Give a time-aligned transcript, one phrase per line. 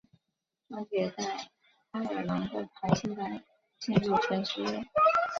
[0.67, 1.23] 专辑也在
[1.91, 3.39] 爱尔兰的排行榜
[3.77, 4.83] 进入前十位。